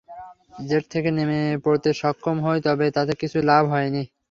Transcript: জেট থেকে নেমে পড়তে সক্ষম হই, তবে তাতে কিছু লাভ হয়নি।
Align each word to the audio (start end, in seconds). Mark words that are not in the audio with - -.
জেট 0.67 0.83
থেকে 0.93 1.09
নেমে 1.17 1.41
পড়তে 1.65 1.89
সক্ষম 2.01 2.37
হই, 2.45 2.59
তবে 2.65 2.85
তাতে 2.97 3.13
কিছু 3.21 3.37
লাভ 3.49 3.63
হয়নি। 3.73 4.03